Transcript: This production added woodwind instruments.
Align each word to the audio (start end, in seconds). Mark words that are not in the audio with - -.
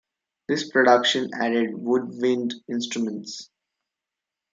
This 0.47 0.67
production 0.67 1.29
added 1.35 1.75
woodwind 1.75 2.55
instruments. 2.67 3.51